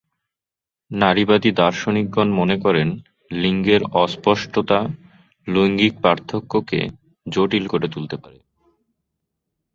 নারীবাদী 0.91 1.49
দার্শনিকগণ 1.51 2.27
মনে 2.31 2.55
করেন 2.59 2.89
লিঙ্গের 3.33 3.81
অস্পষ্টতা 3.95 4.79
লৈঙ্গিক 5.47 5.93
পার্থক্যকে 6.01 6.79
জটিল 7.25 7.65
করে 7.67 7.87
তুলতে 7.87 8.15
পারে। 8.17 8.39